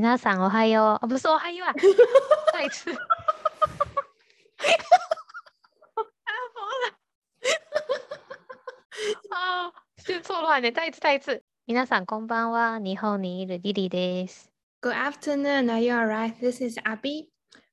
[0.00, 1.06] 皆さんおはよう。
[1.06, 1.74] 哦，不是おはよう啊，
[2.52, 2.92] 再一次。
[2.92, 2.96] 啊，
[6.52, 6.92] 疯了！
[9.30, 11.42] 啊，是错乱的，再一次，再一次。
[11.66, 12.78] 皆さんこんばんは。
[12.78, 14.50] 日本にいるリリです。
[14.82, 16.34] Good afternoon, are you alright?
[16.40, 17.28] This is Abby.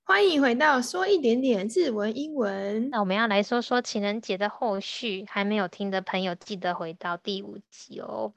[0.05, 2.89] 欢迎回到说一点点日文英文。
[2.89, 8.33] 那我们要来说说情人节的后续，还没有听的朋友记得回到第五集哦。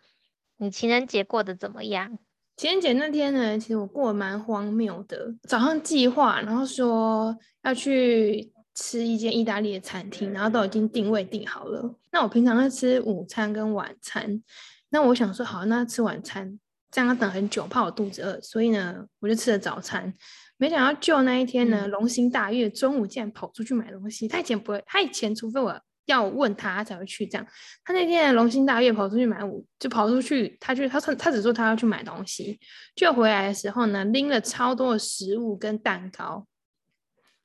[0.57, 2.19] 你情人节过得怎么样？
[2.62, 5.34] 情人节那天呢，其实我过得蛮荒谬的。
[5.48, 11.96] 早上计划，然后说要去吃一间意大利的餐厅，然后都已经定位定好了。
[12.12, 14.44] 那我平常会吃午餐跟晚餐，
[14.90, 16.60] 那我想说好，那吃晚餐，
[16.92, 20.14] 这样要等很久，怕我肚子饿，所以呢，我就吃了早餐。
[20.58, 24.28] 没想到就那一天呢，龙心大悦，中午竟然跑出去买东西。
[24.28, 25.76] 他以前不会，他以前除非我
[26.12, 27.48] 要问他，他才会去这样。
[27.84, 32.60] 他那天龙心大悦跑出去买五，就跑出去，他去他他只说他要去买东西，
[32.96, 36.46] 就回来的时候呢，拎了超多的食物跟蛋糕。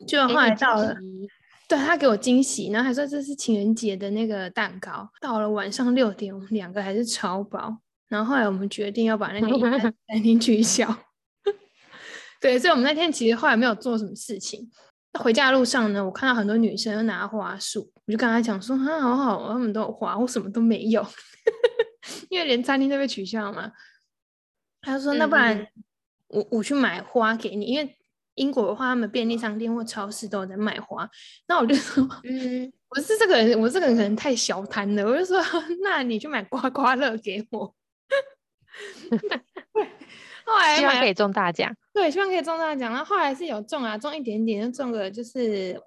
[0.06, 0.94] 就后来到了，
[1.68, 5.08] 对他给我惊喜，然后还说这是情人节的那个蛋糕。
[5.20, 7.78] 到了晚上六点，我们两个还是超饱。
[8.08, 10.86] 然后后来我们决定要把那个餐厅 取消。
[12.40, 14.70] 对，所以我们那天其实后来没有做什么事情。
[15.16, 21.06] 回家的路上呢，我看到很多女生拿花束，我就跟她讲说：“啊，好好，他们都有花，我什么都没有，
[22.28, 23.72] 因为连餐厅都被取消嘛。”
[24.82, 25.66] 她说：“那不然
[26.28, 27.96] 我我去买花给你，因为
[28.34, 31.08] 英国的话，他们便利商店或超市都有在卖花。”
[31.48, 35.38] 那我就说：“嗯，我是这个人，我这个人可能太小贪了。”我就说
[35.82, 37.74] ：“那你去买刮刮乐给我。”
[40.46, 41.74] 后来希望可以中大奖。
[41.92, 42.92] 对，希望可以中大奖。
[42.92, 45.78] 然后后来是有中啊，中一点点，就中个就是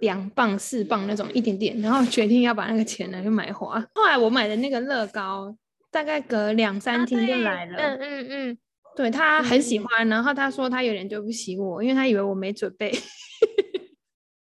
[0.00, 1.78] 两磅、四磅那种一点点。
[1.80, 3.78] 然后决定要把那个钱拿去买花。
[3.94, 5.54] 后来我买的那个乐高，
[5.90, 7.76] 大概隔两三天就来了。
[7.76, 8.58] 嗯嗯嗯，
[8.96, 12.92] 对他很喜欢，然后他说他有点对不起我，因为他以为我没准备。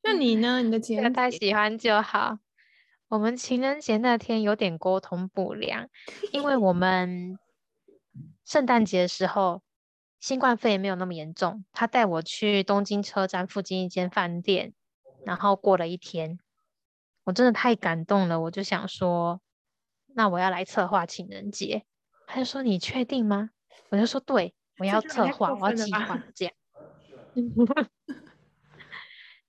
[0.04, 0.62] 那你呢？
[0.62, 2.38] 你的情人他喜欢就好。
[3.10, 5.88] 我们情人节那天有点沟通不良，
[6.32, 7.38] 因为我们
[8.50, 9.62] 圣诞节的时候
[10.20, 14.74] 新冠肺炎没有那么严重，他带我去东京车站附近一间饭店，
[15.24, 16.40] 然后过了一天，
[17.26, 19.40] 我真的太感动了，我就想说，
[20.16, 21.86] 那我要来策划情人节。
[22.26, 23.52] 他就说你确定吗？
[23.90, 26.54] 我就说对，我要策划，我要计划这样。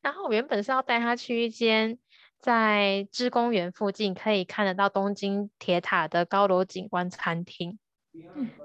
[0.02, 1.98] 然后我原本是要带他去一间
[2.38, 7.78] 在芝公园附近可以看得到东京铁塔的高楼景观餐厅。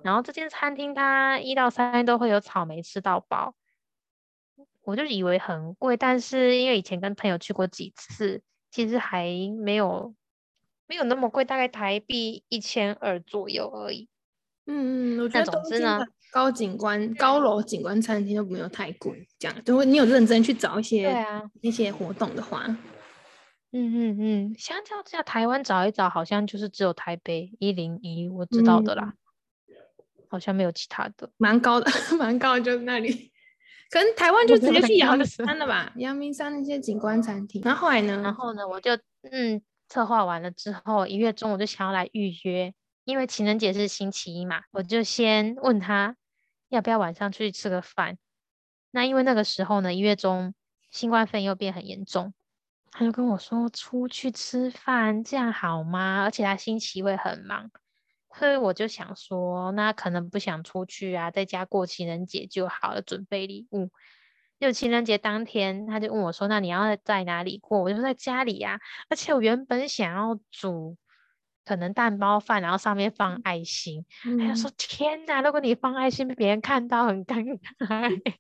[0.02, 3.54] 然后这间餐厅它一到三都会有草莓吃到饱，
[4.84, 8.42] 我就以为很贵，但是因为以前跟朋友去过几次，
[8.72, 9.28] 其实还
[9.60, 10.14] 没有
[10.88, 14.08] 没有那么贵，大概台币一千二左右而已。
[14.68, 15.30] 嗯嗯，我。
[15.30, 16.00] 觉得总之呢，
[16.32, 21.44] 高景观、高楼景观餐厅都没有太贵，这样，如果你有认真去找一些对啊。
[21.62, 22.66] 那些活动的话，
[23.72, 29.14] 嗯嗯嗯，相较之下，台湾找一找，好像就是只有台北一零一我知道的啦，
[30.36, 31.30] 好像没有其他的。
[31.38, 33.32] 蛮高的， 蛮高的，就是那里。
[33.90, 35.92] 可能台湾就直接去阳明山了吧？
[35.96, 37.62] 阳明山那些景观餐厅。
[37.64, 38.20] 然后后来呢？
[38.22, 38.96] 然后呢，我就
[39.32, 42.74] 嗯策划完了之后，一月中我就想要来预约，
[43.06, 46.16] 因为情人节是星期一嘛，我就先问他
[46.70, 48.18] 要不要晚上出去吃个饭。
[48.92, 50.54] 那因为那个时候呢，一月中
[50.90, 52.34] 新冠肺炎又变很严重，
[52.92, 56.24] 他就跟我说出去吃饭这样好吗？
[56.24, 57.70] 而且他星期一会很忙，
[58.38, 63.90] 所以我就想说，那可能不想出去啊，在家过情人节就好了，准备礼物。
[64.60, 68.80] 就情人节当天，他就问我说：“那你要在哪里过？”我就说在家里呀、
[69.10, 70.98] 而且我原本想要煮
[71.66, 74.06] 可能蛋包饭，然后上面放爱心。
[74.40, 77.44] 他就说：“天哪，如果你放爱心被别人看到，很尴
[77.80, 78.22] 尬。”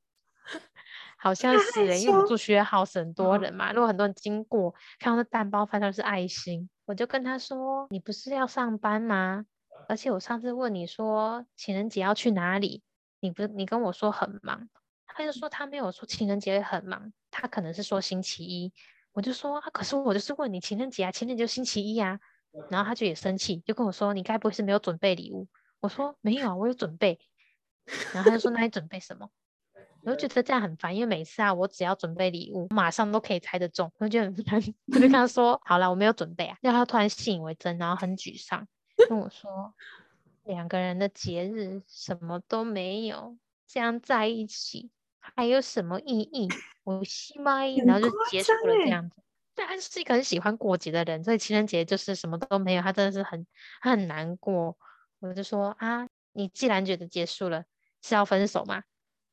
[1.17, 9.46] 好像是诶、因为我们住学校很多人嘛，如果很多人经过看到那蛋包饭上是爱心，我就跟他说：“你不是要上班吗？
[9.87, 12.84] 而且我上次问你说情人节要去哪里，
[13.20, 14.70] 你不你跟我说很忙。”
[15.08, 18.73] 他就说他没有说情人节很忙，他可能是说星期一。
[19.14, 22.20] 我就说啊，可是我就是问你情人节啊，情人节就星期一啊。
[22.70, 25.47] 然后他就也生气，就跟我说你该不会是没有准备礼物？
[25.79, 27.20] 我说没有啊，我有准备。
[28.14, 29.29] 然后他就说那你准备什么？
[30.03, 34.61] 我就觉得这样很烦，因为每次啊，我只要准备礼物，马上都可以猜得中，我就很烦。
[34.87, 36.58] 我就跟他说好了，我没有准备啊。
[36.61, 38.67] 然后他突然信以为真，然后很沮丧，
[39.09, 39.74] 跟我说
[40.44, 43.38] 两个人的节日什么都没有，
[43.68, 44.92] 这样在一起。
[45.36, 46.47] 还有什么意义？
[46.84, 49.16] 我西麦，然后就结束了这样子。
[49.56, 53.47] 对，他是一个很喜欢过节的人，所以情人节就是什么都没有，他真的是很
[53.82, 54.78] 他很难过。
[55.20, 57.66] 我就说啊，你既然觉得结束了，
[58.03, 58.84] 是要分手吗？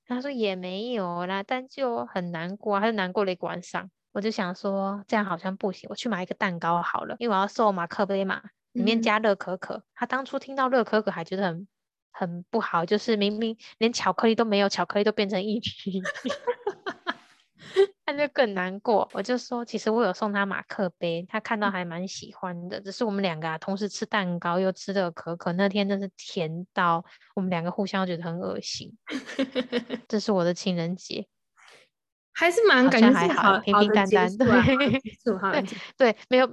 [0.07, 3.91] 他说也没有啦，但就很难过，他就难过了一个晚上。
[4.13, 9.83] 我就想说这样好像不行，我去买一个蛋糕好了，因为我要送马克杯嘛，里面加热可可。
[9.95, 11.69] 他当初听到热可可还觉得很
[12.11, 16.03] 很不好，就是明明连巧克力都没有，巧克力都变成一体。
[18.05, 22.79] 他就更难过，我就说，其实我有送他马克杯，他看到还蛮喜欢的。
[22.81, 27.03] 只是我们两个啊，同时吃蛋糕又吃热可可，那天真是甜到
[27.35, 28.93] 我们两个互相觉得很恶心。
[30.09, 31.27] 这是我的情人节，
[32.35, 35.65] 还是蛮感觉还好，平平淡淡的，对
[36.13, 36.47] 对，没有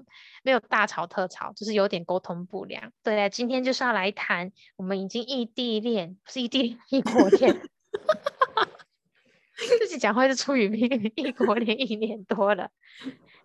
[0.43, 2.91] 没有大吵特吵，就是有点沟通不良。
[3.03, 7.61] 对啊，今天就是要来谈我们已经异地恋，不是异地异国恋。
[9.79, 10.73] 自己讲话是出于
[11.15, 12.69] 异国恋一年多了。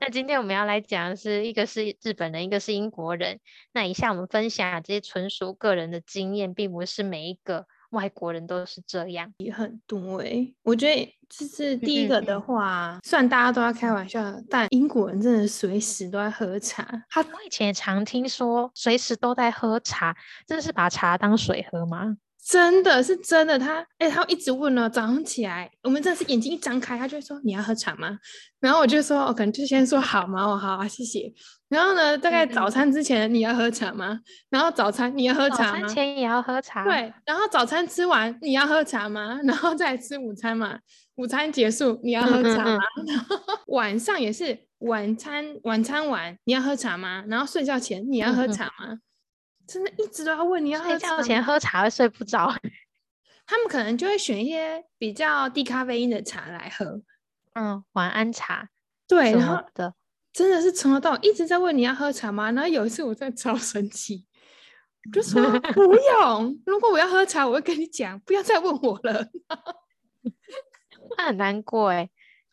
[0.00, 3.40] 那今天我们要来讲的是一个是日本人，一个是英国人。
[3.72, 9.32] 那以下我们分享这些纯属个人的经验，并不是每一个外国人都是这样。
[9.38, 14.20] 也很多哎，我觉得就是第一个的话，虽然大家都在开玩笑，
[14.50, 16.86] 但英国人真的随时都在喝茶。
[17.08, 20.14] 他我以前也常听说随时都在喝茶，
[20.46, 22.16] 真的是把茶当水喝吗？
[22.46, 24.88] 真的是真的，他哎，他一直问呢。
[24.90, 28.18] 早上起来，我们真的是眼睛一张开，他就会说：“你要喝茶吗？”
[28.60, 31.32] 然后我就说：“我可能就先说好吗？”我好啊，谢谢。
[31.70, 34.20] 然后呢，大概早餐之前你要喝茶吗？
[34.50, 35.80] 然后早餐你要喝茶吗？
[35.80, 36.84] 早餐前也要喝茶。
[36.84, 39.40] 对，然后早餐吃完你要喝茶吗？
[39.44, 40.78] 然后再吃午餐嘛？
[41.14, 42.78] 午餐结束你要喝茶吗？
[43.06, 43.36] 然后
[43.68, 47.24] 晚上也是晚餐，晚餐完你要喝茶吗？
[47.26, 48.98] 然后睡觉前你要喝茶吗？
[49.66, 52.52] 真的一直都要问你要喝茶前喝茶会睡不着，
[53.46, 57.00] 他们可能就会选一些比较低咖啡因的茶来喝，
[57.54, 58.68] 嗯，晚安茶，
[59.06, 59.94] 对，然后的
[60.32, 62.50] 真的是从头到尾一直在问你要喝茶吗？
[62.52, 64.26] 然后有一次我在超生气，
[65.12, 69.28] 就说 不用，如果我要喝茶，我会跟你讲，不要再问我了。
[71.16, 72.10] 那很难过哎，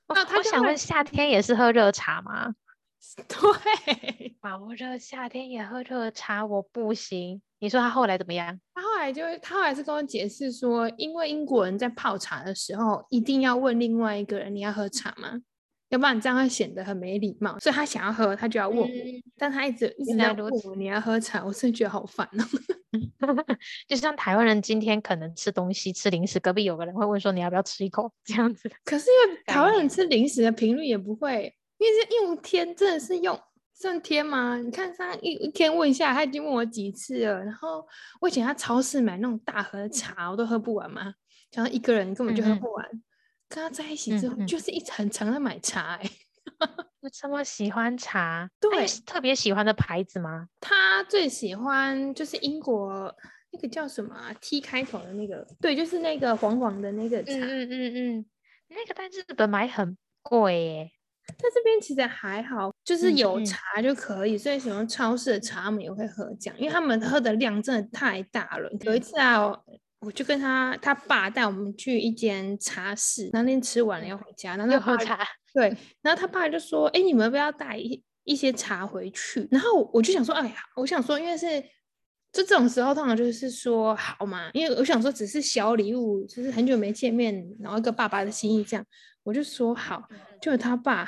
[0.08, 2.54] 那他想问夏天也是喝热茶吗？
[3.28, 7.42] 对，好热，夏天也喝热茶，我不行。
[7.60, 8.60] 你说他后来怎么样？
[8.74, 15.42] 他后来就，他后来是跟我解释说，因为英国人在泡茶的时候，一定要问另外一个人你要喝茶吗？
[15.90, 17.60] 要不然这样会显得很没礼貌。
[17.60, 18.88] 所以他想要喝，他就要问我。
[19.36, 22.46] 但他一直一直在问我你要喝茶，我真的觉得好烦哦。
[23.88, 28.72] 就像台湾人今天可能吃东西吃零食，隔壁有个人会问说你要不要吃一口这样子。
[28.86, 31.54] 可是因为台湾人吃零食的频率也不会。
[31.82, 33.38] 因为是用天，真的是用
[33.74, 34.56] 算天吗？
[34.58, 37.44] 你看他一一天问一下，他已经问我几次了。
[37.44, 37.84] 然后
[38.20, 41.12] 我以前在超市买那种大盒的茶，我都喝不完嘛。
[41.54, 42.88] 然后一个人根本就喝不完。
[43.50, 45.96] 跟他在一起之后，就是一直很常在买茶。
[45.96, 46.08] 哎，
[47.02, 50.48] 我这么喜欢茶，对，特别喜欢的牌子吗？
[50.60, 53.12] 他最喜欢就是英国
[53.52, 57.32] 那个叫什么 T 开头的那个，对，就是那个黄黄的那个茶。
[57.34, 58.26] 嗯嗯嗯嗯，
[58.70, 60.92] 那个在日本买很贵耶。
[61.38, 68.70] 在这边其实还好，就是有茶就可以，所以喜欢超市的茶，他们也会喝这样，因为他们喝的量真的太大了。
[68.82, 69.52] 有一次啊，
[70.00, 75.20] 我就跟他他爸带我们去一间茶室，那天吃完了要回家，然后喝茶，
[75.54, 81.62] 对，然后他爸就说：“哎，你们要不要带一一些茶回去？”然后我就想说：“哎呀，我想说，因为是
[82.32, 88.86] 就这种时候，通常就是说好嘛，因为我想说只是小礼物，就是很久没见面，然后一个爸爸的心意这样。”
[89.24, 90.02] 我就说好，
[90.42, 91.08] 就他爸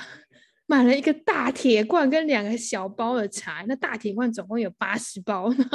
[0.74, 5.58] 买了一个大铁罐跟两个小包的茶，那大铁罐总共有八十包呢。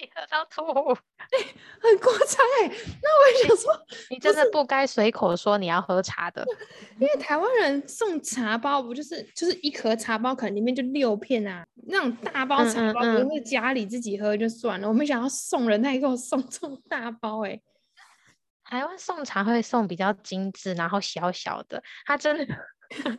[0.00, 2.70] 你喝到吐，很夸张哎。
[3.02, 6.46] 那我想说， 你真的不该随口说你要喝茶的，
[7.00, 17.60] 因为台湾人送茶包不就是就是一盒茶包，可能里面就六片啊，那种大包茶包，不是家里自己喝就算了，我没想到送人，他还给我送这么大包哎。
[18.68, 22.46] 台湾送茶会送比较精致，然后小小的，他真的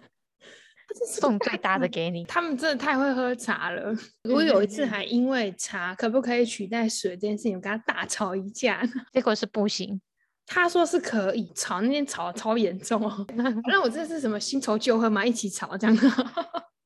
[1.08, 2.24] 送最大的给你。
[2.26, 3.92] 他们真的太会喝茶了。
[4.32, 10.00] 我有一次还因为茶可不可以取代水这件事情，我跟他大吵一架， 结果是不行。
[10.46, 13.26] 他说是可以，吵那天吵超严重哦。
[13.68, 15.26] 那我这是什么新仇旧恨嘛？
[15.26, 15.98] 一起吵这样。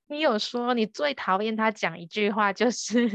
[0.07, 3.09] 你有说你最讨厌他讲一句话，就是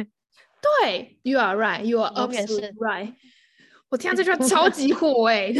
[0.82, 3.14] 对，You are right, you are absolutely right。
[3.90, 5.52] 我听到这句话超级火哎，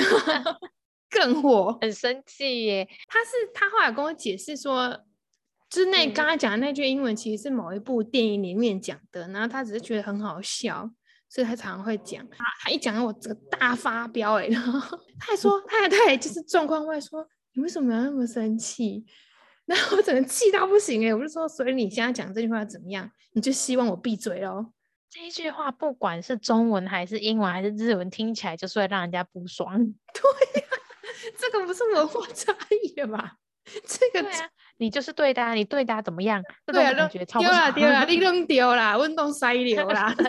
[1.11, 2.89] 更火，很生气耶。
[3.09, 4.95] 他是他后来跟我解释说，
[5.71, 10.91] 就是那刚才讲的那句英文其实是某一部电影里面讲的，然后他只是觉得很好笑，
[11.29, 12.27] 所以他常常会讲。
[12.29, 19.05] 他他一讲我这个大发飙哎，然后他还说他还他还就是状况外说你为什么要那么生气？
[19.65, 23.11] 然后我整个气到不行哎，我就说所以你现在讲这句话怎么样？
[23.33, 24.73] 你就希望我闭嘴喽？
[25.11, 29.75] 这一句话不管是中文还是英文还是日文，听起来就是会让人家不爽。
[30.13, 30.67] 对呀、
[31.39, 33.37] 这个不是文化差异了吧？
[33.87, 36.43] 这个对啊，你就是对的、啊，你对的、啊、怎么样？
[36.67, 37.75] 这对啊，种感觉超不丢啦爽。
[37.75, 40.25] 丢啦，你弄丢啦，运动塞 流啦， 对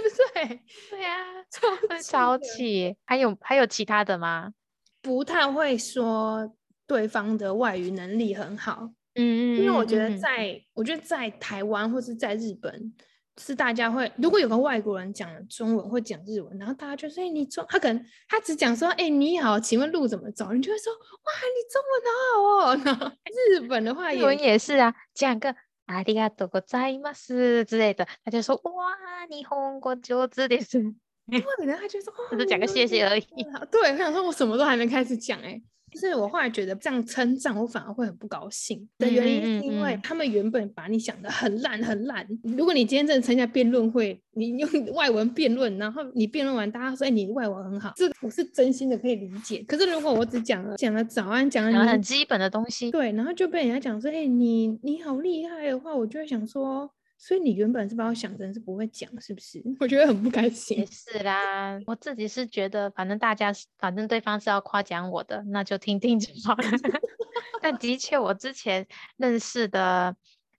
[0.00, 0.62] 不对？
[0.90, 2.96] 对啊，超会气超的气。
[3.04, 4.52] 还有还有其他的吗？
[5.00, 6.54] 不太会说
[6.86, 12.93] 对方的外语能力很好，嗯嗯，因为我觉得嗯嗯在，我觉得在台湾或是在日本，
[13.37, 23.11] 是大家会，如果有个外国人讲中文或讲日文，然后大家就说：“哎、你中，他可能他只讲说：‘哎、你好，请问路怎么走？’你就会说：‘哇，你中文好好哦。’然后
[23.49, 25.55] 日本的话日文也也是啊，讲个
[25.87, 30.95] ありがとうございます之类的，他就说哇，日本語上手です。
[31.29, 33.21] 对，然后他就说：‘哦，他就你讲个谢谢而已。
[33.21, 35.61] 中文好对，我想说，我什么都还没开始讲、哎。
[35.94, 42.26] 就是我后来觉得这样称赞，我反而会很不高兴的原因，是因为嗯他们原本把你想的很烂很烂。
[42.42, 49.64] 如果你今天真的参加辩论会，你用 外文辩论，然后你辩论完，大家说：“哎、你外文很好。”这个我是真心的可以理解。
[49.68, 56.90] 可是如果我只讲了讲了早安，讲了很基本的东西，对，然后就被人家讲说：“哎、你你好厉害的话，我就会想说，
[57.26, 59.62] 所以你原本是把我想成是不会讲，是不是？
[59.80, 60.86] 我觉得很不开也心。
[60.86, 61.80] 是啦。
[61.86, 66.62] 我自己是觉得，反正大家是，反正对方是要夸奖我的，那就听听就好了。
[67.62, 70.14] 但的确，我之前认识的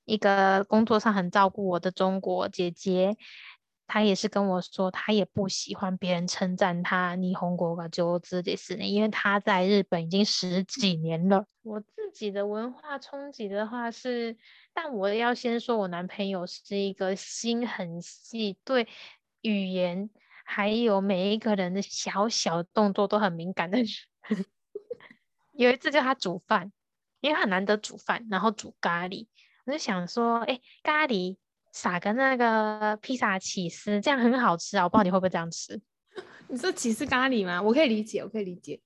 [0.05, 3.15] 一个工作上很照顾我的中国姐姐，
[3.86, 11.46] 她也是跟我说，她也不喜欢别人称赞她霓虹国が上手ですね，因为她在日本已经十几年了。
[11.62, 14.36] 我自己的文化冲击的话是，
[14.72, 18.86] 但我要先说，我男朋友是一个心很细，对
[19.42, 20.08] 语言
[20.44, 23.86] 还有每一个人的小小动作都很敏感的人。
[25.52, 26.72] 有一次叫他煮饭，
[27.20, 29.26] 因为很难得煮饭，然后煮咖喱，
[29.66, 31.36] 我就想说，哎，咖喱
[31.75, 34.85] 撒个那个披萨起司，这样很好吃啊！
[34.85, 35.81] 我不知道你会不会这样吃。
[36.47, 37.61] 你说起司咖喱吗？
[37.61, 38.79] 我可以理解，我可以理解。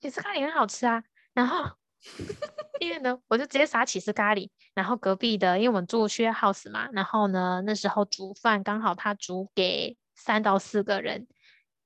[0.00, 1.02] 起司咖喱很好吃啊。
[1.34, 1.68] 然后，
[2.78, 4.48] 因为呢，我就直接撒起司咖喱。
[4.74, 11.26] 然后隔壁的，因为我们住 share house 嘛，然后呢，那时候煮饭刚好他煮给三到四个人，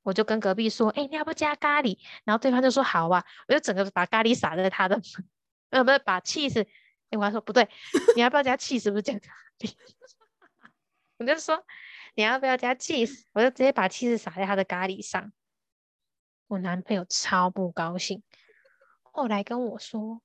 [0.02, 1.96] 我就跟隔壁说，哎，你要不要加咖喱？
[2.24, 5.00] 然后对方就说好啊，我就整个把咖喱撒在他的，
[5.70, 6.66] 呃，不是把 cheese，
[7.08, 7.66] 哎，我还说不对，
[8.14, 8.90] 你要不要加 cheese？
[8.90, 9.72] 不是加咖喱，
[11.20, 11.62] 我就说
[12.14, 13.24] 你要不要加 cheese？
[13.34, 15.30] 我就直接把 cheese 撒在他的咖喱上。
[16.46, 18.22] 我男朋友超不高兴，
[19.02, 20.22] 后来跟我说，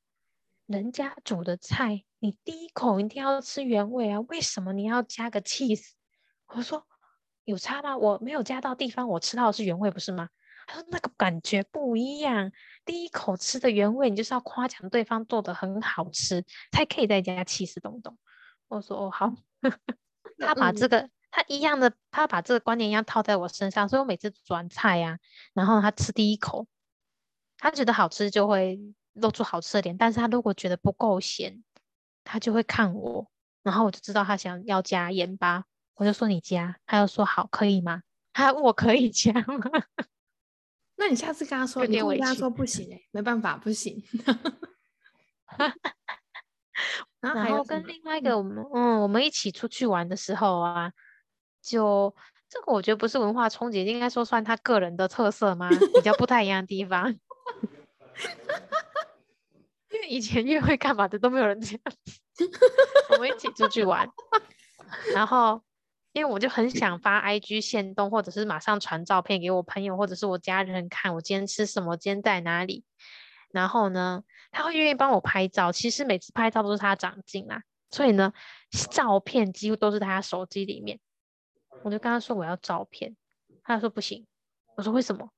[0.65, 5.91] 人家煮的菜，你第一口一定要吃原味啊，为什么你要加个 cheese？
[6.47, 6.87] 我说
[7.43, 7.97] 有差吗？
[7.97, 10.29] 我没有加到地方，我吃到的是原味，不是吗？
[10.65, 12.53] 他说那个感觉不一样，
[12.85, 18.17] 第一口吃的原味，你就是要夸奖对方做的很好吃，才可以再加 cheese，懂不懂？
[18.69, 19.33] 我说哦好，
[20.45, 21.09] 他把这嗯个。
[21.37, 25.19] 他一样的，他把这个观念一样套在我身上，所以我每次煮完菜呀、
[25.53, 26.65] 然后他吃第一口，
[27.57, 28.79] 他觉得好吃就会
[29.11, 31.61] 露出好吃的脸，但是他如果觉得不够咸，
[32.23, 33.29] 他就会看我，
[33.63, 38.03] 然后我就知道他想要加盐巴，我就说你加，他又说好，可以吗？
[38.31, 39.59] 他问我可以加吗？
[40.95, 44.01] 那你下次跟他说，有你不跟他说不行哎、没办法，不行。
[47.33, 50.91] 然后跟另外一个我们，嗯，我们一起出去玩的时候啊，
[51.61, 52.13] 就
[52.49, 55.69] 这个我觉得不是文化冲击，应该说算他个人的特色吗？
[55.93, 57.15] 比较不太一样的地方。
[59.91, 62.49] 因为以前约会干嘛的都没有人这样子，
[63.11, 64.09] 我们一起出去玩，
[65.13, 65.61] 然后
[66.11, 72.83] 因为我就很想发 IG 限动，或者是马上传照片给我朋友或者是我家人看，我今天吃什么，今天在哪里。
[73.55, 74.21] 然后呢，
[74.51, 78.33] 他会愿意帮我拍照，其实每次拍照都是他长进啦，所以呢，
[78.91, 80.99] 照片几乎都是他手机里面。
[81.83, 83.15] 我就跟他说我要照片，
[83.63, 84.27] 他说不行，
[84.75, 85.29] 我说为什么？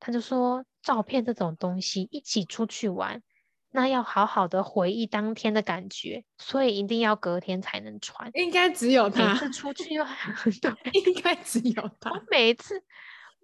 [0.00, 3.22] 他就说照片这种东西一起出去玩，
[3.70, 8.30] 那要好好的回忆当天的感觉，所以一定要隔天才能传。
[8.34, 10.04] 应该只有他每他，次出去又
[10.60, 10.72] 对，
[11.04, 12.24] 应该只有他我。
[12.30, 12.82] 每一次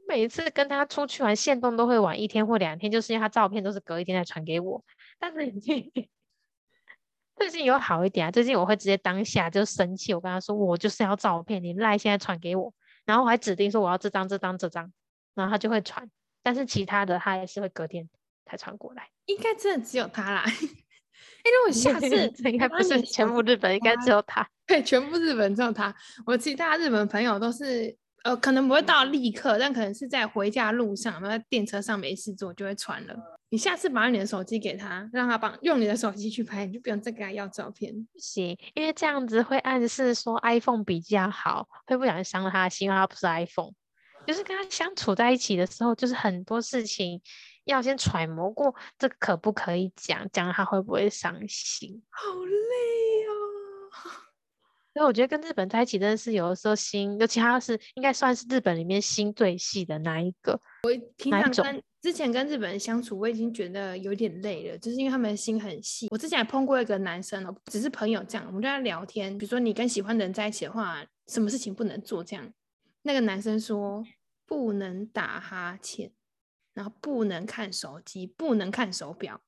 [0.06, 4.84] 每一次跟他出去玩，限动都会晚一天或两天，就是因为他照片都是隔一天才传给我。
[5.18, 5.52] 但是
[7.36, 12.72] 最近有好一点啊，最近我会直接当下就生气，我跟他说我就是要照片，你赖现在传给我，
[13.04, 14.92] 然后我还指定说我要这张这张这张，
[15.34, 16.08] 然后他就会传，
[16.42, 18.08] 但是其他的他也是会隔天
[18.46, 19.08] 才传过来。
[19.26, 20.44] 应该真的只有他啦。
[21.44, 24.48] 哎、如果下次 这应该不是全部日本，应该只有他。
[24.66, 25.94] 对，全部日本只有他。
[26.26, 33.14] 我其他日本朋友都是呃，可能不会到立刻，但可能是在回家路上，然后电车上没事做就会传了。
[33.50, 37.92] 你下次把你的手机给他，让他帮用你的手机去拍，你就不用再跟他要照片。
[37.92, 43.72] 不行，因为这样子会暗示说 iPhone 比较好，会不小心伤了他的心，因为他不是 iPhone。
[44.26, 47.20] 就是跟他相处在一起的时候，就是很多事情
[47.66, 52.02] 要先揣摩过，这可不可以讲，讲他会不会伤心。
[52.08, 52.93] 好累哦。
[54.94, 60.52] 所以我觉得跟日本在一起真的是有的时候心，尤其他是应该算是日本里面心最细的那一个。
[60.84, 66.06] 我平常跟之前跟日本人相处，我已经觉得有点累了，就是因为他们的心很细。
[66.12, 72.52] 我之前还碰过一个男生哦，只是朋友这样，我们就在聊天，比如说你跟喜欢的人在一起的话，什么事情不能做这样。
[73.02, 74.04] 那个男生说
[74.46, 76.12] 不能打哈欠，
[76.72, 79.40] 然后不能看手机，不能看手表。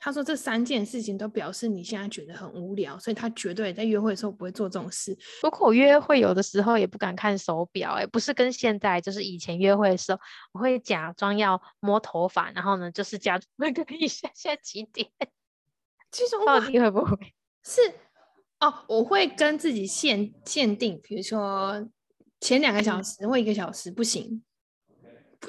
[0.00, 5.16] 他说这三件事情都表示你现在觉得很无聊，所以他绝对在约会的时候不会做这种事。
[5.42, 10.18] 不过我约会有的时候也不敢看手表、欸，不是跟现在，就是以前约会的时候，
[10.52, 15.10] 我会假装要摸头发，然后呢，就是假装那个一下现在几点，
[16.10, 17.34] 其实我到底会不会？
[17.62, 17.80] 是
[18.60, 21.86] 哦，我会跟自己限限定，比如说
[22.40, 24.49] 前两个小时或一个小时不行，不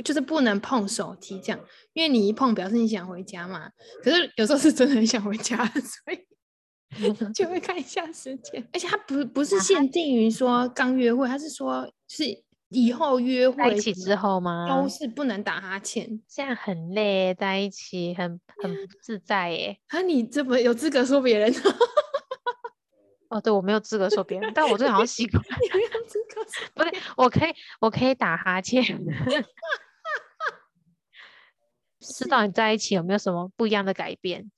[0.03, 1.59] 就是不能碰手机这样，
[1.93, 3.69] 因为你一碰表示你想回家嘛。
[4.03, 6.25] 可是有时候是真的很想回家， 所以
[7.33, 8.67] 就会看一下时间。
[8.73, 12.23] 而且他不不是限定于说刚约会，他是说是
[12.69, 14.67] 以后约会在一起之后吗？
[14.69, 16.21] 都是不能打哈欠。
[16.27, 19.77] 这样很累，在一起很很不自在耶。
[19.87, 21.53] 啊，你这么有资格说别人？
[23.29, 25.41] 哦，对，我没有资格说别人，但我这好像习惯。
[25.61, 26.43] 你没有资格
[26.73, 28.83] 不对，我可以，我可以打哈欠。
[32.01, 34.51] 不知道你在一起有没有什么不一样的改变？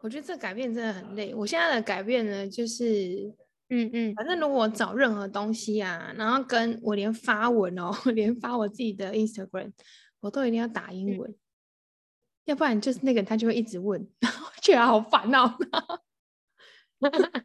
[0.00, 1.34] 我觉得这改变真的很累。
[1.34, 3.30] 我现在的改变呢，就是
[3.68, 9.72] 嗯嗯，反正如果我找任何东西啊，然后跟我连发文哦， 连发我自己的 Instagram，
[10.20, 11.34] 我都一定要打英文，
[12.46, 15.58] 要不然就是那个人他就会一直问， 然后觉得好烦恼。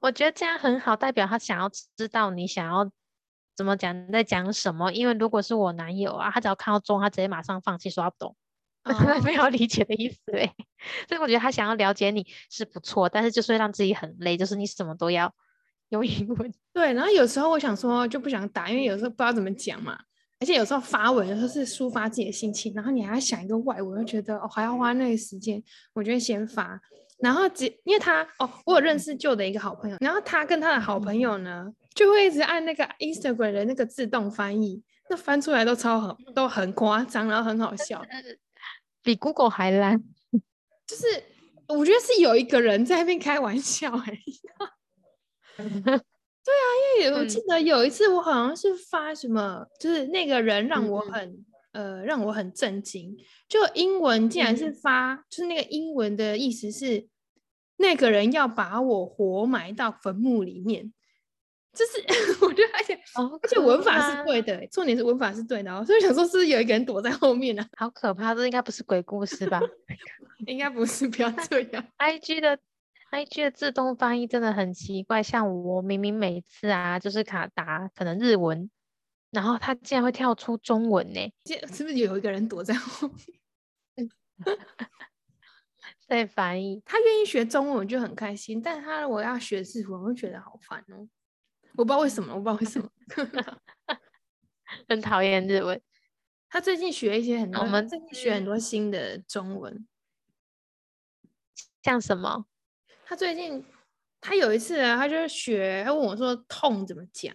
[0.00, 2.90] 我觉得这样很好，代表他想要知道你想要
[3.56, 4.92] 怎么讲，你在讲什么。
[4.92, 8.36] 因为如果是我男友啊，他只要看到中，他直接马上放弃，说他不懂，
[8.84, 10.52] 他没有理解的意思哎。
[11.08, 15.32] 所以我觉得他想要了解你是不错，但是就是会让自己很累，就是你什么都要
[15.90, 16.52] 用英文。
[16.72, 19.98] 对，然后有时候我想说就不想打，因为有时候不知道怎么讲嘛。
[20.40, 25.62] 而且有时候发文有时候是抒发自己的心情，然后你还要想一个外文，就觉得哦还要花那个时间，
[25.92, 26.80] 我觉得先发。
[27.20, 38.04] 然后只因为他哦，我有认识旧的一个好朋友，然后他跟他的好朋友呢，就会一直按那个 Instagram 的那个自动翻译，那翻出来都超好，都很夸张，然后很好笑，
[39.02, 40.02] 比 Google 还烂。
[40.86, 41.04] 就是
[41.68, 44.18] 我觉得是有一个人在那边开玩笑哎、
[45.56, 46.66] 对啊，
[47.00, 53.16] 因为我记得有一次我好像是发什么，就是那个人让我很、呃让我很震惊，
[53.48, 57.06] 就英文竟然是发，就是那个英文的意思是
[57.76, 60.92] 那个人要把我活埋到坟墓里面，
[61.74, 62.02] 就是
[62.44, 69.60] 我觉得而且哦，而且文法是对的欸、重点是文法是对的哦，所以想说是不是有一个人躲在后面呢、 好可怕，这应该不是鬼故事吧
[70.46, 71.84] 应该不是，不要这样。
[71.98, 72.58] ？IG 的
[73.10, 78.70] IG 的自动翻译真的很奇怪，像我明明每次啊就是卡达可能日文，
[79.30, 83.08] 然后它竟然会跳出中文呢，这是不是有一个人躲在后
[83.96, 84.10] 面？
[86.06, 86.82] 在翻译。
[86.84, 88.60] 他愿意学中文，我就很开心。
[88.60, 91.08] 但是他如果要学日文，我会觉得好烦哦。
[91.76, 92.90] 我不知道为什么，我不知道为什么。
[94.88, 95.80] 很讨厌日文。
[96.48, 99.86] 他最近学一些很多，我们最近学很多新的中文。
[101.82, 102.46] 像什么？
[103.04, 103.64] 他最近
[104.20, 107.34] 他有一次啊，他就学，他问我说“痛”怎么讲，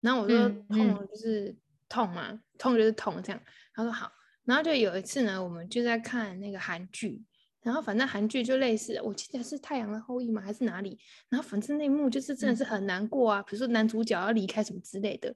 [0.00, 1.56] 然后我说嗯“痛嗯就是
[1.88, 3.42] 痛嘛，痛就是痛”这样。
[3.74, 4.12] 他说好，
[4.44, 7.22] 然后就有一次呢，我们就在看那个韩剧，
[7.62, 10.42] 然后反正韩剧就类似，我记得是《太阳的后裔》吗？
[10.42, 10.98] 还是哪里？
[11.28, 15.34] 然后反正那一幕就是真的嗯是很难过啊，比如说男主角要离开什么之类的，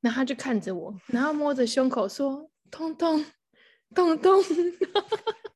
[0.00, 3.24] 然后他就看着我，然后摸着胸口说“痛痛
[3.94, 4.42] 痛痛”，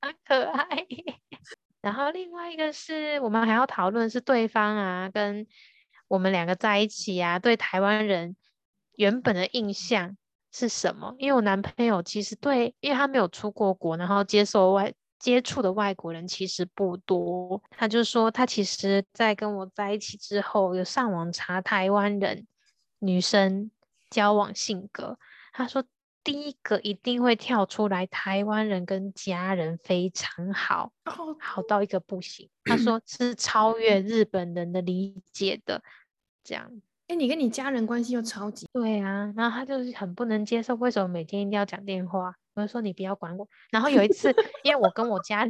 [0.01, 0.87] 很 可爱。
[1.81, 5.47] 然后另外一个是我们还要讨论是对方啊，跟
[6.09, 8.37] 我们两个在一起啊，对台湾人
[8.97, 10.19] 原本的印象
[10.53, 11.15] 是什么？
[11.19, 22.49] 因为我男朋友其实对，因为他没有出过国，然后接受外接触的外国人其实不多，他就说他其实在跟我在一起之后，有上网查台湾人
[22.99, 23.71] 女生
[24.11, 25.17] 交往性格，
[25.53, 25.85] 他说。
[26.23, 32.51] 第一个一定会跳出来，台湾人跟家人非常好，哦好到一个不行。
[32.65, 35.83] 他说是超越日本人的理解的。
[36.45, 36.83] 这样。
[37.11, 42.33] 哎，你跟你家人关系又超级对啊，然后他就是很不能接受，为什么每天一定要讲电话？
[42.55, 43.49] 我就说你不要管我。
[43.73, 45.45] 然后有一次，因为我跟我家，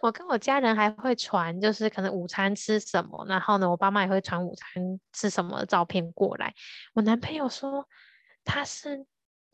[0.00, 6.54] 我跟我家人还会传，就是可能午餐吃什么，然后呢，我爸妈也会传午餐吃什么照片过来。
[6.94, 7.86] 我男朋友说
[8.42, 9.04] 他是。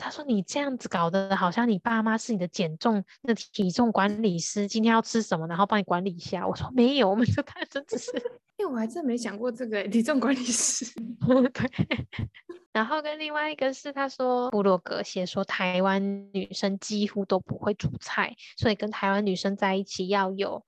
[0.03, 8.11] 他说：“你这样子搞的，好像你爸妈是你的减重那体重管理师，今天要吃什么，然后帮你管理一下。”我说：“没有，我们就他真的是，
[8.59, 10.85] 因为我还真没想过这个体重管理师。
[11.55, 11.71] 对。
[12.73, 20.65] 然后跟另外一个是，他说布洛格写说，台湾女生几乎都不会煮菜，所以跟台湾女生在一起要有，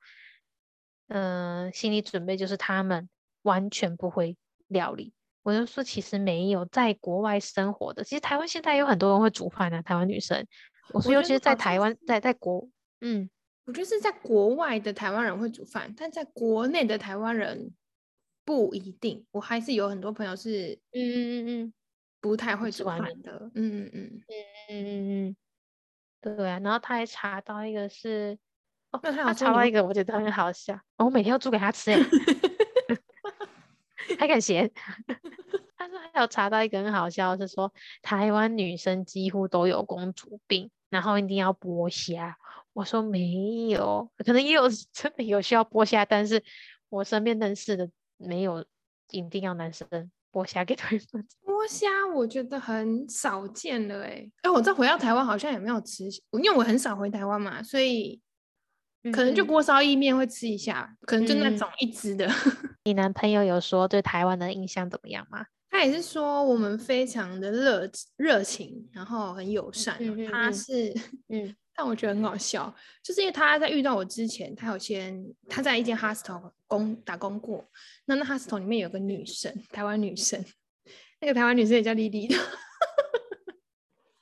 [1.09, 3.09] 嗯，心理准备，就是他们
[3.43, 4.37] 完全不会
[4.69, 5.13] 料理。”
[5.45, 10.45] 我就说，其实没有在国外生活的，其实台湾现在有很多人会煮饭啊，台湾女生。
[10.93, 12.67] 我说，尤其是在台湾，在在国，
[13.03, 13.29] 嗯，
[13.67, 17.71] 我觉得是在国外的台湾人会煮饭，但在国内的台湾人
[18.45, 19.25] 不一定。
[19.33, 21.73] 我还是有很多朋友是，嗯嗯嗯嗯，
[22.23, 24.25] 不太会煮饭的，嗯嗯嗯嗯
[24.69, 25.37] 嗯嗯嗯，
[26.23, 26.59] 对啊。
[26.61, 28.39] 然后他还查到一个是，
[28.93, 31.99] 哦，他查到一个，我觉得很好笑，我每天要煮给他吃，哎。
[34.19, 34.71] 还敢嫌？
[35.77, 42.37] 他说还有查到一个很好笑，是说台湾女生几乎都有公主病，然后一定要剥虾。
[42.73, 46.43] 我说没有，可能也有 真的有需要剥虾，但是
[46.89, 48.65] 我身边认识的没有
[49.11, 49.87] 一定要男生
[50.33, 51.23] 剥虾给对方。
[51.45, 58.21] 剥虾我觉得很少见了，哎哎，我再回到台湾好像也没有吃，因为我很少回台湾嘛，所以。
[59.13, 62.29] 可能就锅烧意面会吃一下，可能就那种一只的。
[62.85, 65.45] 你男朋友有说对台湾的印象怎么样吗？
[65.71, 69.99] 他也是说我们非常的热热情，然后很友善。
[70.31, 70.95] 他是，
[71.29, 77.65] 嗯， 但我觉得很好笑，就是因为他在遇到我之前，他有先他在一间 hostel 工打工过，
[78.05, 80.45] 那那 hostel 里面有个女生，台湾女生，
[81.21, 82.29] 那个台湾女生也叫丽丽。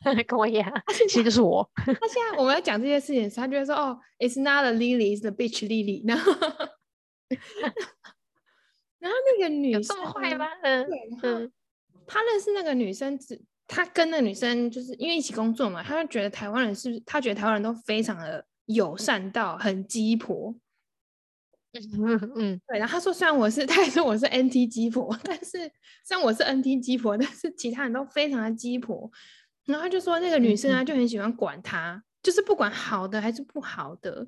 [0.27, 0.71] 跟我一样，
[1.09, 1.69] 其实就是我。
[1.77, 6.33] 他现在我们要讲这些事情，他就会说：“哦，It's not a lily, it's the bitch lily。”然后，
[8.99, 10.47] 然后那个女生这么坏吗？
[10.63, 10.87] 嗯
[11.23, 11.53] 嗯。
[12.07, 17.03] 他认识那个女生，只他跟那个女生就是因为一起工作嘛，他就觉得台湾人是不是？
[17.07, 20.55] 他觉得台湾人都非常的友善到很鸡婆。
[21.73, 22.61] 嗯嗯。
[22.67, 25.59] 对，然后他说：“虽然我是，他也说我是 NT 鸡婆，但是
[26.05, 29.11] 虽然我是 NT 鸡婆，但是其他人都非常的鸡婆。”
[29.65, 34.27] 然后他就说那个女生啊就很喜欢管他，就是不管好的还是不好的。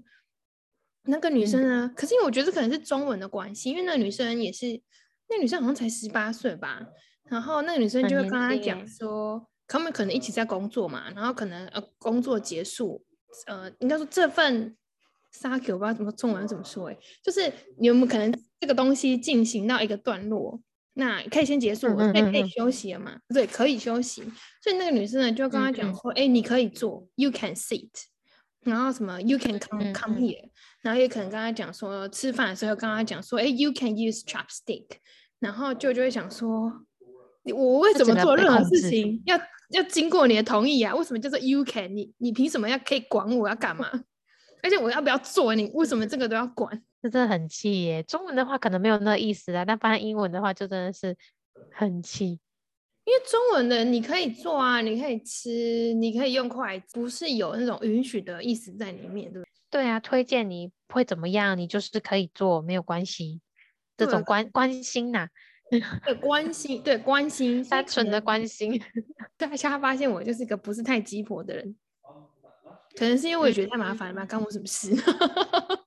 [1.06, 4.80] 那个女生呢，可是因为我觉得可能是中文的关系，因为那个女生也是，
[5.28, 6.80] 那女生好像才十八岁吧。
[7.24, 13.04] 然后那个女生就会跟他讲说，他们可能一起在工作嘛，然后可能呃工作结束，
[13.46, 14.76] 呃应该说这份
[15.32, 20.60] 沙狗不知道怎么中文怎么说哎，就是有没有可能这个东西进行到一个段落。
[20.96, 23.16] 那可以先结束，可以可以休息了嘛？
[23.28, 24.22] 对，可以休息。
[24.62, 27.88] 所以那个女生呢，就跟他讲说：“哎，你可以坐，you can sit。
[28.62, 30.48] 然后什么，you can come come here。
[30.82, 34.86] 然后也可能跟他讲说，吃饭的时候跟他讲说：哎，you can use chopstick。
[35.40, 36.72] 然后就就会想说，
[37.52, 39.36] 我为什么做任何事情要
[39.70, 40.94] 要经过你的同意啊？
[40.94, 41.94] 为什么叫做 you can？
[41.96, 43.90] 你你凭什么要可以管我要干嘛？
[44.62, 45.54] 而且我要不要做？
[45.56, 48.02] 你为什么这个都要管？”真的很气耶！
[48.02, 51.16] 中文的话可能没有那意思啊，但翻英文的话就真的是
[51.72, 52.40] 很气。
[53.04, 59.48] 因为中文的你可以做啊，你可以吃，你可以用筷子，不是有那种允许的意思在里面，对不对？
[59.70, 61.58] 对啊，推荐你会怎么样？
[61.58, 63.40] 你就是可以做，没有关系。
[63.96, 65.28] 这种关关心呐，
[66.04, 68.80] 对关心，对关心，单纯的关心。
[69.36, 71.76] 大家发现我就是一个不是太鸡婆的人，
[72.96, 74.24] 可能是因为我也觉得太麻烦了吧？
[74.24, 74.90] 干我什么事？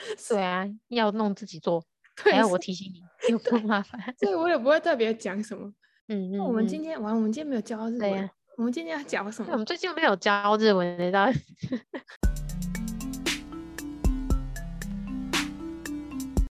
[0.28, 1.84] 对啊，要弄自己做，
[2.16, 4.14] 还要我提醒你， 又不麻烦。
[4.18, 5.72] 所以我也不会特别讲什么。
[6.08, 6.38] 嗯嗯。
[6.38, 8.30] 我们今天完，我们今天没有教日文。
[8.56, 9.52] 我们今天要讲什么？
[9.52, 11.26] 我们最近没有教日文的，到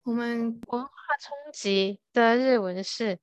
[0.03, 0.89] 我们文化
[1.21, 3.19] 冲击的日文是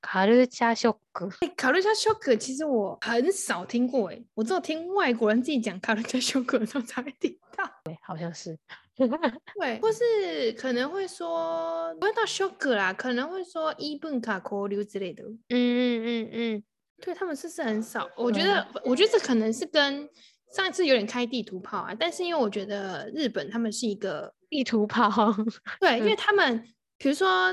[0.00, 1.28] 卡路加修格。
[1.42, 7.64] 哎，卡路加修格其实我很少听过，哎，我只有听外国人自己讲卡路加修格的时候才会听到。
[7.84, 8.58] 对，好像是。
[9.60, 15.24] 对，或是可能会说不会到 shock 啦，可能会说一本卡交流之类的。
[15.24, 16.62] 嗯嗯嗯嗯，
[17.02, 18.08] 对他们是是很少。
[18.16, 20.08] 我觉得，我觉得这可能是跟
[20.54, 21.94] 上一次有点开地图炮啊。
[21.98, 25.10] 但是因为我觉得日本他们是一个地图炮，
[25.80, 26.62] 对，因为他们
[26.96, 27.52] 比如说，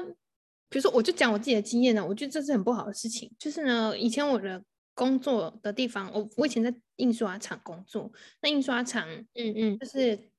[0.69, 3.31] 比如说，我就讲我自己的经验呢，我觉得这是很不好的事情。
[3.39, 8.11] 就是呢，以前我的工作的地方，我我以前在印刷厂工作，
[8.43, 10.30] 那印刷厂，嗯嗯，就是。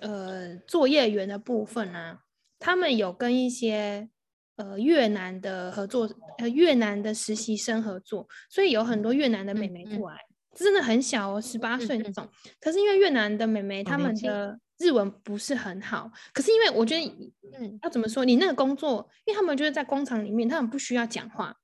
[0.00, 2.18] 呃，作业员的部分呢，
[2.58, 4.08] 他们有跟一些
[4.56, 10.18] 呃越南的合作，呃越南的实习生合作，所以有很多越南的妹妹嗯嗯过来，
[10.54, 12.28] 真的很小哦，十八岁那种。
[12.60, 21.56] 可是因为越南的妹妹她好年轻们的日文不是很好，可是因为我觉得嗯要怎么说，你那个工作，因为他们就是在工厂里面，他们不需要讲话，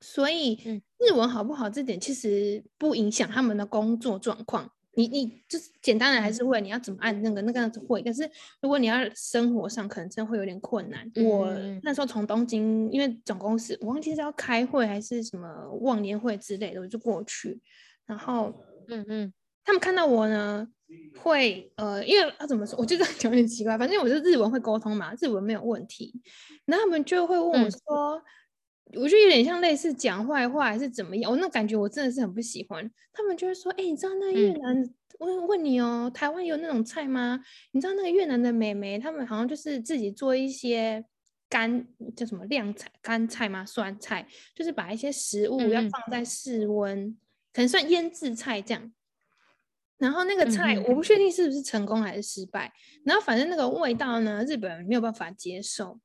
[0.00, 4.70] 所以嗯日文好不好这点其实不影响他们的工作状况。
[5.00, 8.28] 你你就是简单的还是会，你要怎么按那个那个样子会，但是
[8.60, 11.10] 如果你要生活上，可能真的会有点困难。
[11.16, 15.48] 我嗯那时候从东京，因为总公司我忘记是要开会还是什么
[15.80, 17.60] 忘年会之类的，我就过去，
[18.06, 18.54] 然后
[18.88, 19.32] 嗯嗯。
[19.64, 20.66] 他们看到我呢，
[21.22, 26.12] 会呃，因为要怎么说，我觉得 有点奇怪，反正我就日文会沟通嘛，日文没有问题，
[26.64, 27.70] 然后他们就会问我嗯。
[27.70, 28.22] 说，
[28.94, 32.90] 我觉得有点像类似讲坏话还是怎么样，我那感觉我真的是很不喜欢。
[33.12, 34.94] 他们就会说，哎、你知道那越嗯南？
[35.18, 37.40] 问问你哦，台湾有那种菜吗？
[37.72, 41.04] 你知道那个越南的美眉，他们好像就是自己做一些
[41.48, 43.64] 干叫什么晾菜、干菜吗？
[43.66, 47.14] 酸菜，就是把一些食物要放在室温，
[47.52, 48.92] 可能算腌制菜这样。
[49.98, 52.72] 然后那个菜我不确定是不是成功还是失败，
[53.04, 56.00] 然后反正那个味道呢，日本人没有办法接受。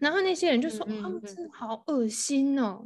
[0.00, 2.84] 然后那些人就说，哦他们真的好恶心哦，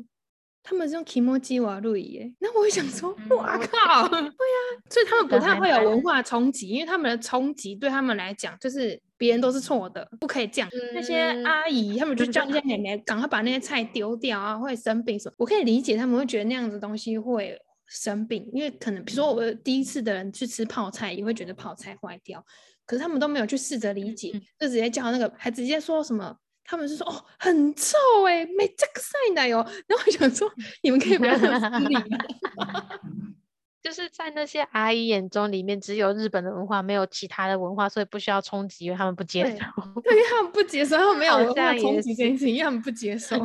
[0.63, 2.33] 他们是用 kimoji 瓦路耶。
[2.39, 10.69] 那我就想说，哇嗯靠， 对呀、所以他们不太会有蛮文化冲击，因为他们的冲击对他们来讲就是别人都是错的，不可以这样。
[10.95, 15.35] 那些嗯阿姨他们就嗯叫那些妹妹赶快把那些菜丢掉啊，会生病什么。
[15.39, 22.45] 我可以理解他们会觉得那样子东西会生病，因为可能比如说我第一次的人去吃泡菜也会觉得泡菜坏掉，
[22.87, 26.37] 可是他们都没有去试着理解，嗯就直接叫那个，还直接说什么。
[26.71, 29.67] 他们是说哦，很臭哎、没这个晒奶哦。
[29.89, 30.49] 然后我想说，
[30.83, 32.05] 你们可以不要这么失礼吗？
[33.83, 39.57] 就是在那些阿姨眼中，里面只有日本的文化，没有其他的文化，所以不需要冲击，因为他们不接受。
[40.03, 43.37] 对，因为他们不接受，他们没有好文化冲击这件事情，因为他们不接受。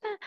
[0.00, 0.18] 但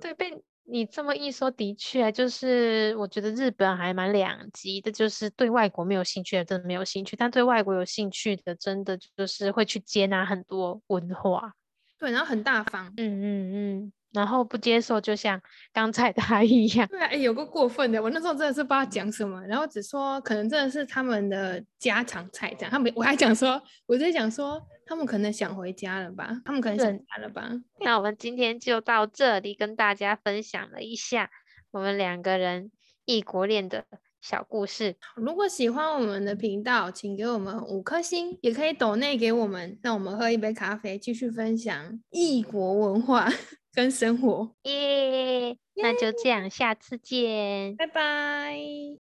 [0.00, 0.30] 对被
[0.68, 11.52] 你这么一说，的确就是我觉得日本还蛮两极的，就是对外国没有兴趣的真的没有兴趣，但对外国有兴趣的真的就是会去接纳很多文化。
[11.98, 12.92] 对，然后很大方。
[12.96, 13.52] 嗯嗯
[13.84, 15.38] 嗯，然后不接受，就像
[15.74, 16.88] 刚才他一样。
[16.88, 22.70] 对啊，哎、有个过分的，我那时候真的是不知道讲什么，然后只说可能真的是他们的家常菜这样。
[22.70, 27.50] 他们我还讲说，我在讲说他们可能想回家了吧，他们可能想家了吧。
[27.80, 31.30] 那我们今天就到这里，跟大家分享了一下
[31.70, 32.70] 我们两个人
[33.04, 33.84] 异国恋的
[34.22, 34.96] 小故事。
[35.14, 43.28] 如果喜欢我们的频道，请给我们五颗星，也可以抖内给我们，让我们喝一杯咖啡，继续分享异国文化
[43.76, 44.50] 跟生活。
[44.62, 48.56] 耶，那就这样，下次见，拜拜。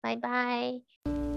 [0.01, 1.30] 拜拜。